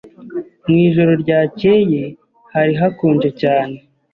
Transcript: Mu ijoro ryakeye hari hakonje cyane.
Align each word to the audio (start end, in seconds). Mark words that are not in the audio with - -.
Mu 0.67 0.75
ijoro 0.87 1.11
ryakeye 1.23 2.03
hari 2.53 2.73
hakonje 2.79 3.29
cyane. 3.41 3.75